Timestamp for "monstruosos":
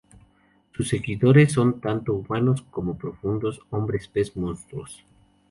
4.35-5.05